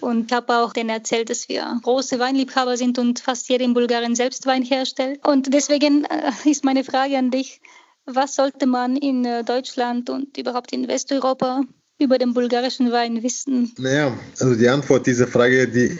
[0.00, 3.72] Und ich habe auch denen erzählt, dass wir große Weinliebhaber sind und fast jeder in
[3.72, 5.26] Bulgarien selbst Wein herstellt.
[5.26, 6.06] Und deswegen
[6.44, 7.62] ist meine Frage an dich,
[8.04, 11.62] was sollte man in Deutschland und überhaupt in Westeuropa
[12.00, 13.72] über den bulgarischen Wein wissen?
[13.78, 15.98] Naja, also die Antwort dieser Frage, die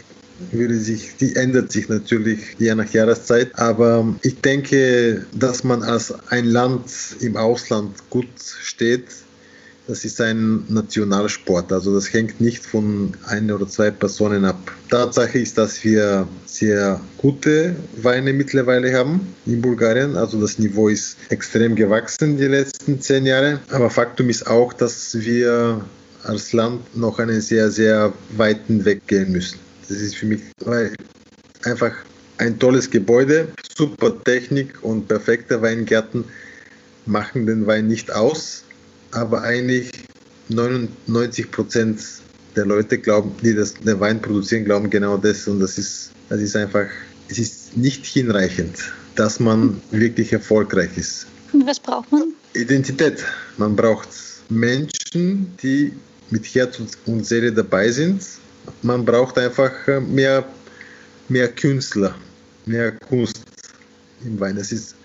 [0.51, 3.57] würde sich, die ändert sich natürlich je nach Jahreszeit.
[3.59, 8.27] Aber ich denke, dass man als ein Land im Ausland gut
[8.61, 9.05] steht,
[9.87, 11.71] das ist ein Nationalsport.
[11.71, 14.71] Also das hängt nicht von ein oder zwei Personen ab.
[14.89, 20.15] Tatsache ist, dass wir sehr gute Weine mittlerweile haben in Bulgarien.
[20.15, 23.59] Also das Niveau ist extrem gewachsen die letzten zehn Jahre.
[23.71, 25.83] Aber Faktum ist auch, dass wir
[26.23, 29.59] als Land noch einen sehr, sehr weiten Weg gehen müssen.
[29.89, 30.41] Das ist für mich
[31.63, 31.93] einfach
[32.37, 36.25] ein tolles Gebäude, super Technik und perfekte Weingärten
[37.05, 38.63] machen den Wein nicht aus
[39.11, 39.91] aber eigentlich
[40.49, 42.01] 99 Prozent
[42.55, 46.41] der Leute glauben, die das, den Wein produzieren, glauben genau das und das ist, das
[46.41, 46.87] ist einfach,
[47.29, 48.77] es ist nicht hinreichend,
[49.15, 51.27] dass man wirklich erfolgreich ist.
[51.53, 52.33] Und was braucht man?
[52.53, 53.23] Identität.
[53.57, 54.09] Man braucht
[54.49, 55.93] Menschen, die
[56.29, 58.23] mit Herz und Seele dabei sind.
[58.81, 60.45] Man braucht einfach äh, mehr,
[61.29, 62.15] mehr Künstler,
[62.65, 63.41] mehr Kunst
[64.23, 64.55] im Wein.
[64.55, 64.95] Das ist,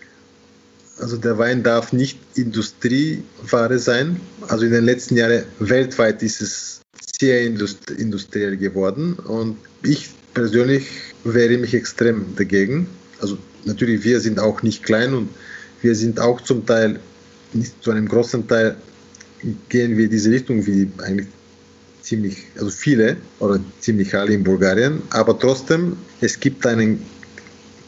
[0.98, 4.20] also der Wein darf nicht Industrieware sein.
[4.48, 6.80] Also in den letzten Jahren weltweit ist es
[7.20, 10.86] sehr industriell geworden und ich persönlich
[11.24, 12.86] wehre mich extrem dagegen.
[13.20, 15.30] Also natürlich, wir sind auch nicht klein und
[15.82, 17.00] wir sind auch zum Teil,
[17.52, 18.76] nicht zu einem großen Teil,
[19.68, 21.28] gehen wir diese Richtung wie eigentlich
[22.02, 25.02] ziemlich, also viele oder ziemlich alle in Bulgarien.
[25.10, 27.04] Aber trotzdem, es gibt einen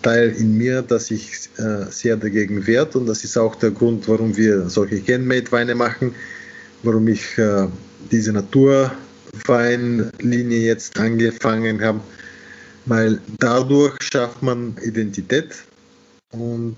[0.03, 2.97] Teil in mir, dass ich äh, sehr dagegen wehrt.
[2.97, 6.15] Und das ist auch der Grund, warum wir solche Handmade-Weine machen,
[6.83, 7.67] warum ich äh,
[8.11, 12.01] diese Naturweinlinie jetzt angefangen habe,
[12.87, 15.55] weil dadurch schafft man Identität.
[16.31, 16.77] Und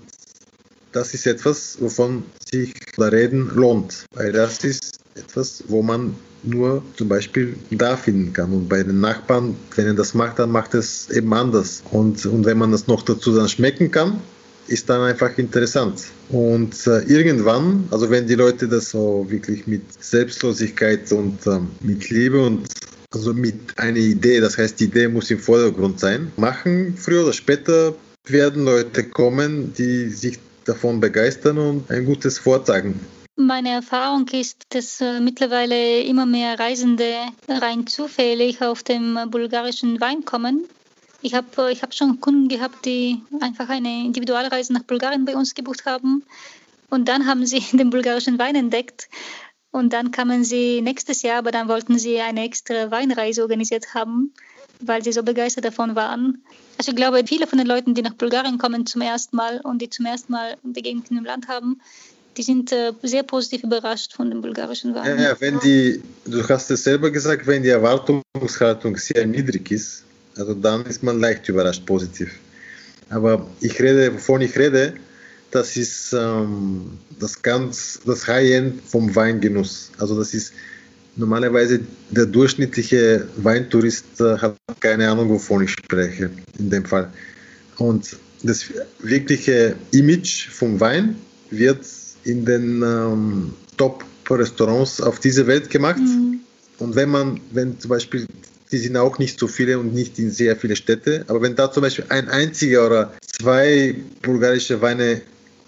[0.91, 7.07] das ist etwas, wovon sich reden lohnt, weil das ist etwas, wo man nur zum
[7.07, 8.51] Beispiel da finden kann.
[8.51, 11.83] Und bei den Nachbarn, wenn er das macht, dann macht es eben anders.
[11.91, 14.21] Und, und wenn man das noch dazu dann schmecken kann,
[14.67, 16.01] ist dann einfach interessant.
[16.29, 22.09] Und äh, irgendwann, also wenn die Leute das so wirklich mit Selbstlosigkeit und äh, mit
[22.09, 22.67] Liebe und
[23.13, 27.33] also mit einer Idee, das heißt, die Idee muss im Vordergrund sein, machen, früher oder
[27.33, 27.93] später
[28.25, 32.99] werden Leute kommen, die sich davon begeistern und ein gutes Wort sagen.
[33.47, 37.11] Meine Erfahrung ist, dass äh, mittlerweile immer mehr Reisende
[37.47, 40.65] rein zufällig auf den bulgarischen Wein kommen.
[41.23, 45.35] Ich habe äh, ich hab schon Kunden gehabt, die einfach eine Individualreise nach Bulgarien bei
[45.35, 46.23] uns gebucht haben.
[46.91, 49.09] Und dann haben sie den bulgarischen Wein entdeckt.
[49.71, 54.33] Und dann kamen sie nächstes Jahr, aber dann wollten sie eine extra Weinreise organisiert haben
[54.83, 56.43] weil sie so begeistert davon waren.
[56.77, 59.79] Also ich glaube, viele von den Leuten, die nach Bulgarien kommen zum ersten Mal und
[59.79, 61.79] die zum ersten Mal die Gegend im Land haben,
[62.37, 64.95] die sind äh, sehr positiv überrascht von dem bulgarischen.
[64.95, 70.03] Ja, ja, wenn die, du hast es selber gesagt, wenn die Erwartungshaltung sehr niedrig ist,
[70.37, 72.31] also dann ist man leicht überrascht positiv.
[73.09, 74.93] Aber ich rede, wovon ich rede,
[75.51, 79.91] das ist ähm, das ganz, das High-End vom Weingenuss.
[79.97, 80.53] Also das ist
[81.15, 87.11] Normalerweise der durchschnittliche Weintourist äh, hat keine Ahnung, wovon ich spreche, in dem Fall.
[87.77, 88.65] Und das
[88.99, 91.15] wirkliche Image vom Wein
[91.49, 91.85] wird
[92.23, 95.99] in den ähm, Top-Restaurants auf dieser Welt gemacht.
[95.99, 96.39] Mhm.
[96.79, 98.27] Und wenn man, wenn zum Beispiel,
[98.71, 101.71] die sind auch nicht so viele und nicht in sehr viele Städte, aber wenn da
[101.71, 105.21] zum Beispiel ein einziger oder zwei bulgarische Weine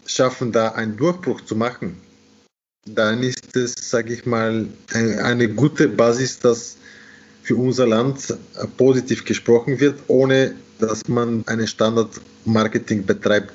[0.06, 1.98] schaffen, da einen Durchbruch zu machen,
[2.86, 6.78] dann ist es, sage ich mal, eine, gute Basis, dass
[7.42, 8.34] für unser Land
[8.78, 13.54] positiv gesprochen wird, ohne dass man eine Standardmarketing betreibt,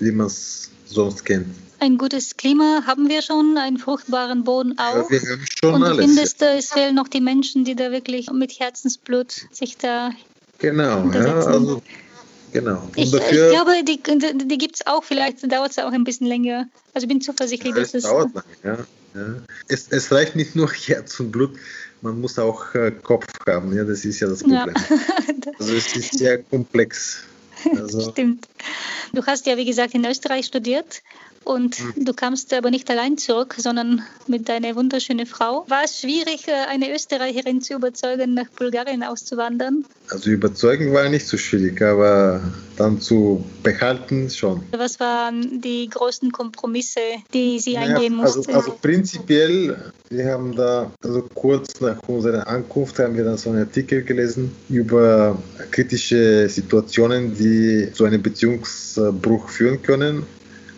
[0.00, 1.46] wie man es sonst kennt.
[1.78, 5.10] Ein gutes Klima haben wir schon, einen fruchtbaren Boden auch.
[5.10, 6.06] Ja, wir haben schon Und alles.
[6.06, 10.10] findest, es fehlen noch die Menschen, die da wirklich mit Herzensblut sich da
[10.58, 11.82] Genau, ja, also
[12.52, 12.88] Genau.
[12.94, 15.04] Ich, ich, glaube, die, die, die gibt es auch.
[15.04, 16.66] Vielleicht dauert es auch ein bisschen länger.
[16.94, 18.04] Also ich bin zuversichtlich, ja, dass es.
[18.04, 18.86] dauert lange, ja.
[19.14, 19.34] ja.
[19.68, 21.50] Es, es, reicht nicht nur Herz und Blut,
[22.00, 23.76] man muss auch äh, Kopf haben.
[23.76, 24.74] Ja, das ist ja das Problem.
[24.74, 25.52] Ja.
[25.58, 27.24] also es ist sehr komplex.
[27.76, 28.46] Also, Stimmt.
[29.12, 31.02] Du hast ja, wie gesagt, in Österreich studiert
[31.46, 32.04] und hm.
[32.04, 35.64] du kamst aber nicht allein zurück, sondern mit deiner wunderschönen Frau.
[35.68, 39.84] War es schwierig, äh, eine Österreicherin zu überzeugen, nach Bulgarien auszuwandern?
[40.10, 42.40] Also überzeugen war nicht so schwierig, aber
[42.76, 44.62] dann zu behalten schon.
[44.76, 47.00] Was waren die größten Kompromisse,
[47.32, 48.54] die Sie naja, eingehen also, mussten?
[48.54, 53.50] Also, also prinzipiell, wir haben da, also kurz nach unserer Ankunft haben wir dann so
[53.50, 60.24] einen Artikel gelesen über kritische Situationen, die zu einem Beziehungsbruch führen können.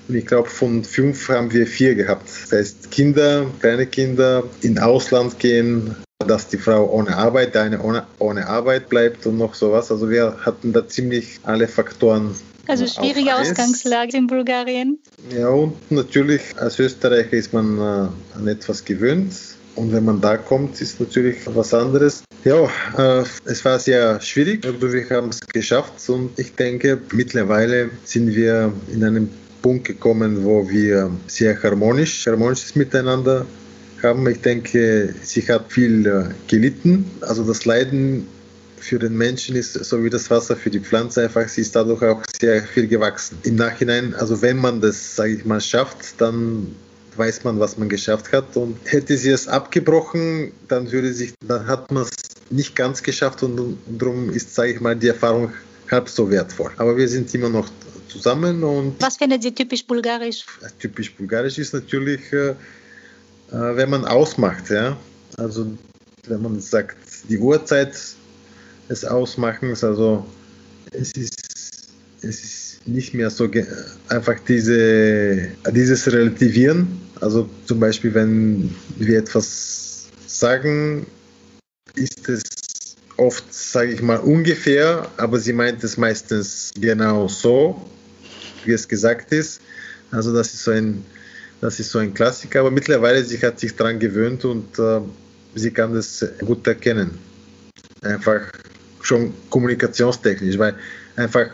[0.09, 2.29] Und ich glaube, von fünf haben wir vier gehabt.
[2.43, 5.95] Das heißt, Kinder, kleine Kinder, in Ausland gehen,
[6.27, 9.91] dass die Frau ohne Arbeit, der eine ohne, ohne Arbeit bleibt und noch sowas.
[9.91, 12.35] Also wir hatten da ziemlich alle Faktoren.
[12.67, 14.99] Also schwierige Ausgangslage in Bulgarien.
[15.35, 19.33] Ja, und natürlich als Österreicher ist man äh, an etwas gewöhnt.
[19.75, 22.25] Und wenn man da kommt, ist natürlich was anderes.
[22.45, 22.65] Ja,
[22.97, 28.35] äh, es war sehr schwierig, aber wir haben es geschafft und ich denke, mittlerweile sind
[28.35, 29.31] wir in einem
[29.63, 33.47] Punkt gekommen, wo wir sehr harmonisch, harmonisches Miteinander
[34.03, 34.29] haben.
[34.29, 37.11] Ich denke, sie hat viel äh, gelitten.
[37.21, 38.27] Also das Leiden
[38.79, 42.03] für den Menschen ist so wie das Wasser für die Pflanze einfach, sie ist dadurch
[42.03, 43.37] auch sehr viel gewachsen.
[43.43, 46.75] Im Nachhinein, also wenn man das, sage ich mal, schafft, dann
[47.17, 48.57] weiß man, was man geschafft hat.
[48.57, 52.11] Und hätte sie es abgebrochen, dann würde sich, dann hat man es
[52.51, 55.53] nicht ganz geschafft und, darum ist, sage ich mal, die Erfahrung
[55.91, 56.71] halb so wertvoll.
[56.77, 57.69] Aber wir sind immer noch
[58.09, 59.01] zusammen und.
[59.01, 60.45] Was findet Sie typisch bulgarisch?
[60.79, 62.55] Typisch bulgarisch ist natürlich, äh, äh,
[63.51, 64.97] wenn man ausmacht, ja.
[65.37, 65.67] Also
[66.27, 66.97] wenn man sagt,
[67.29, 67.95] die Uhrzeit
[68.89, 70.27] des Ausmachens, also
[70.93, 71.35] es ist,
[72.23, 73.49] es ist nicht mehr so
[74.09, 77.01] einfach diese, dieses Relativieren.
[77.21, 81.07] Also zum Beispiel, wenn wir etwas sagen,
[81.95, 82.43] ist es
[83.17, 87.83] oft, sage ich mal, ungefähr, aber sie meint es meistens genau so,
[88.69, 89.61] wie es gesagt ist.
[90.11, 91.05] Also das ist so ein,
[91.61, 95.01] das ist so ein Klassiker, aber mittlerweile sie hat sich daran gewöhnt und äh,
[95.55, 97.19] sie kann das gut erkennen.
[98.03, 98.43] Einfach
[99.03, 100.75] schon kommunikationstechnisch, weil
[101.17, 101.49] einfach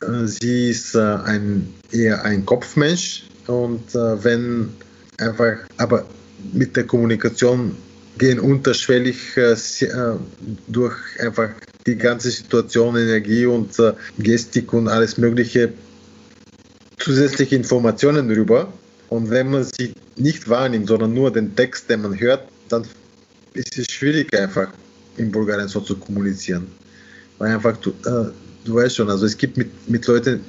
[0.00, 4.70] äh, sie ist äh, ein, eher ein Kopfmensch und äh, wenn
[5.18, 6.06] einfach, aber
[6.52, 7.76] mit der Kommunikation
[8.18, 10.16] gehen unterschwellig äh, äh,
[10.68, 11.50] durch einfach
[11.86, 13.74] die ganze Situation, Energie und
[14.18, 15.72] Gestik und alles Mögliche
[16.98, 18.72] zusätzliche Informationen rüber.
[19.08, 22.84] Und wenn man sie nicht wahrnimmt, sondern nur den Text, den man hört, dann
[23.54, 24.68] ist es schwierig einfach
[25.16, 26.66] in Bulgarien so zu kommunizieren.
[27.38, 28.30] Weil einfach, du, äh,
[28.64, 30.40] du weißt schon, also es gibt mit, mit Leuten,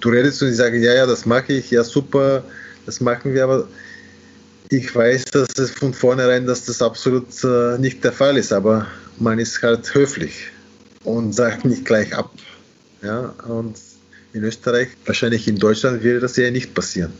[0.00, 2.44] du redest und die sagen, ja, ja, das mache ich, ja, super,
[2.86, 3.68] das machen wir, aber
[4.68, 8.86] ich weiß, dass es von vornherein, dass das absolut äh, nicht der Fall ist, aber
[9.18, 10.50] man ist halt höflich
[11.04, 12.30] und sagt nicht gleich ab.
[13.02, 13.76] Ja, und
[14.32, 17.12] in Österreich, wahrscheinlich in Deutschland, würde das ja nicht passieren.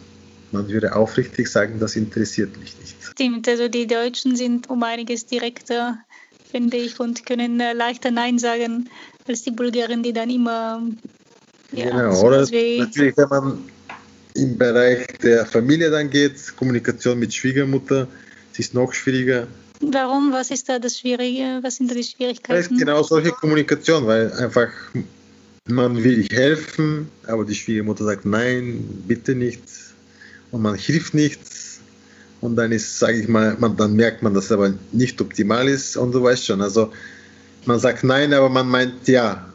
[0.51, 2.97] Man würde aufrichtig sagen, das interessiert mich nicht.
[3.03, 5.99] Stimmt, also die Deutschen sind um einiges direkter,
[6.51, 8.89] finde ich, und können äh, leichter Nein sagen
[9.27, 10.83] als die Bulgaren, die dann immer.
[11.73, 13.59] Ja, genau, oder natürlich, wenn man
[14.35, 18.09] im Bereich der Familie dann geht, Kommunikation mit Schwiegermutter,
[18.53, 19.47] es ist noch schwieriger.
[19.81, 20.33] Warum?
[20.33, 21.61] Was ist da das Schwierige?
[21.63, 22.79] Was sind da die Schwierigkeiten?
[22.79, 24.69] Genau solche Kommunikation, weil einfach
[25.69, 29.63] man will helfen, aber die Schwiegermutter sagt nein, bitte nicht
[30.51, 31.41] und man hilft nicht
[32.41, 35.69] und dann ist, sage ich mal, man, dann merkt man, dass es aber nicht optimal
[35.69, 36.93] ist und du weißt schon, also
[37.67, 39.53] man sagt nein, aber man meint ja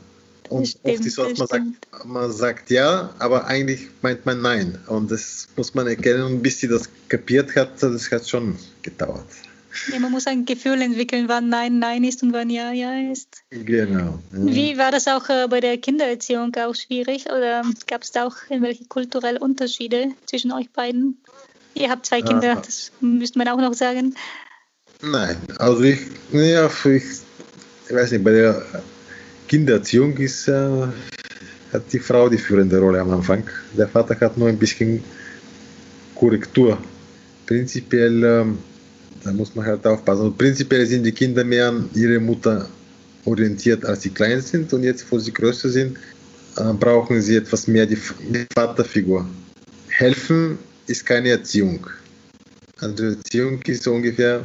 [0.50, 4.42] und stimmt, oft ist so, dass man sagt, man sagt ja, aber eigentlich meint man
[4.42, 4.78] nein.
[4.88, 6.24] Und das muss man erkennen.
[6.24, 9.26] Und bis sie das kapiert hat, das hat schon gedauert.
[9.92, 13.44] Ja, man muss ein Gefühl entwickeln, wann Nein Nein ist und wann Ja Ja ist.
[13.50, 14.00] Genau.
[14.00, 14.20] Ja.
[14.32, 17.26] Wie war das auch äh, bei der Kindererziehung auch schwierig?
[17.28, 21.18] Oder gab es da auch irgendwelche kulturellen Unterschiede zwischen euch beiden?
[21.74, 22.62] Ihr habt zwei Kinder, ah.
[22.66, 24.16] das müsste man auch noch sagen.
[25.02, 26.00] Nein, also ich,
[26.32, 28.66] ja, ich, ich weiß nicht, bei der
[29.48, 30.88] Kindererziehung ist, äh,
[31.72, 33.48] hat die Frau die führende Rolle am Anfang.
[33.78, 35.04] Der Vater hat nur ein bisschen
[36.16, 36.78] Korrektur.
[37.46, 38.46] Prinzipiell, äh,
[39.24, 40.28] da muss man halt aufpassen.
[40.28, 42.68] Und prinzipiell sind die Kinder mehr an ihre Mutter
[43.26, 44.72] orientiert, als sie klein sind.
[44.74, 45.98] Und jetzt, wo sie größer sind,
[46.58, 47.98] äh, brauchen sie etwas mehr die,
[48.30, 49.28] die Vaterfigur.
[49.90, 51.86] Helfen ist keine Erziehung.
[52.80, 54.44] Also Erziehung ist so ungefähr,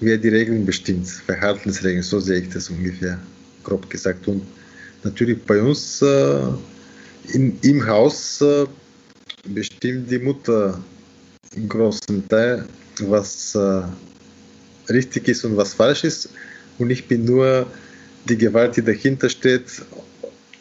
[0.00, 3.18] wer die Regeln bestimmt, Verhaltensregeln, so sehe ich das ungefähr
[3.64, 4.26] grob gesagt.
[4.28, 4.42] Und
[5.02, 6.42] natürlich bei uns äh,
[7.32, 8.66] in, im Haus äh,
[9.48, 10.80] bestimmt die Mutter
[11.54, 12.66] im großen Teil,
[13.04, 13.82] was äh,
[14.92, 16.30] richtig ist und was falsch ist.
[16.78, 17.66] Und ich bin nur
[18.28, 19.82] die Gewalt, die dahinter steht,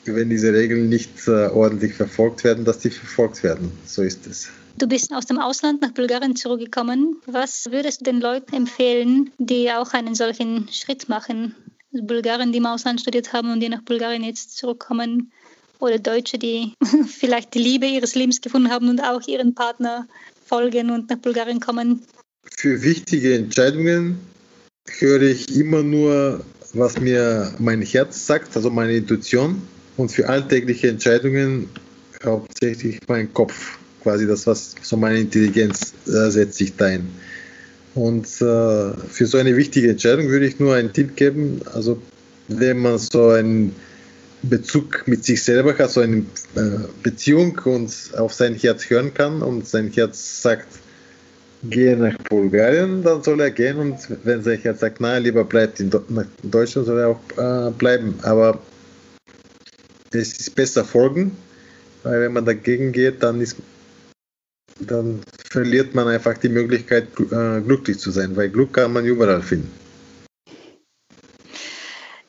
[0.06, 3.72] wenn diese Regeln nicht äh, ordentlich verfolgt werden, dass die verfolgt werden.
[3.86, 4.50] So ist es.
[4.78, 7.16] Du bist aus dem Ausland nach Bulgarien zurückgekommen.
[7.26, 11.56] Was würdest du den Leuten empfehlen, die auch einen solchen Schritt machen?
[11.92, 15.32] Bulgaren, die im Ausland studiert haben und die nach Bulgarien jetzt zurückkommen
[15.80, 16.74] oder Deutsche, die
[17.08, 20.08] vielleicht die Liebe ihres Lebens gefunden haben und auch ihren Partner
[20.46, 22.04] folgen und nach Bulgarien kommen?
[22.58, 24.20] Für wichtige Entscheidungen
[25.00, 29.62] höre ich immer nur, was mir mein Herz sagt, also meine Intuition.
[29.98, 31.70] Und für alltägliche Entscheidungen
[32.24, 37.08] hauptsächlich mein Kopf, quasi das, was so meine Intelligenz äh, setzt sich da ein.
[37.94, 41.62] Und äh, für so eine wichtige Entscheidung würde ich nur einen Tipp geben.
[41.74, 42.02] Also
[42.50, 43.74] wenn man so einen
[44.44, 46.18] Bezug mit sich selber hat, so eine
[46.56, 46.62] äh,
[47.02, 50.68] Beziehung und auf sein Herz hören kann und sein Herz sagt,
[51.70, 55.80] gehe nach Bulgarien, dann soll er gehen und wenn sein Herz sagt, nein, lieber bleibt
[55.80, 55.92] in,
[56.44, 58.20] Deutschland, soll er auch äh, bleiben.
[58.24, 58.60] Aber
[60.12, 61.36] es ist besser folgen,
[62.04, 63.58] weil wenn man dagegen geht, dann ist
[64.80, 69.42] dann verliert man einfach die Möglichkeit, äh, glücklich zu sein, weil Glück kann man überall
[69.42, 69.72] finden.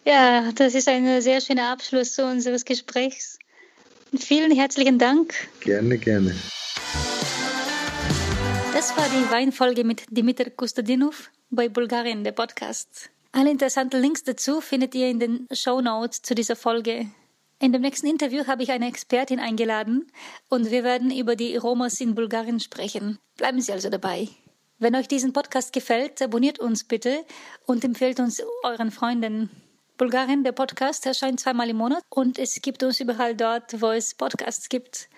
[0.05, 3.39] Ja, das ist ein sehr schöner Abschluss unseres Gesprächs.
[4.16, 5.34] Vielen herzlichen Dank.
[5.61, 6.37] Gerne, gerne.
[8.87, 13.11] Das war die Weinfolge mit Dimitar Kustadinov bei Bulgarien, der Podcast.
[13.32, 17.11] Alle interessanten Links dazu findet ihr in den Show Notes zu dieser Folge.
[17.59, 20.07] In dem nächsten Interview habe ich eine Expertin eingeladen
[20.51, 23.18] und wir werden über die Romas in Bulgarien sprechen.
[23.37, 24.28] Bleiben Sie also dabei.
[24.78, 27.24] Wenn euch diesen Podcast gefällt, abonniert uns bitte
[27.64, 29.51] und empfehlt uns euren Freunden.
[29.99, 34.14] Bulgarien, der Podcast, erscheint zweimal im Monat und es gibt uns überall dort, wo es
[34.14, 35.09] Podcasts gibt.